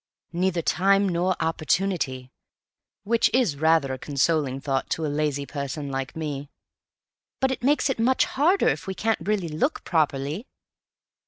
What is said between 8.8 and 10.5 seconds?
we can't really look properly."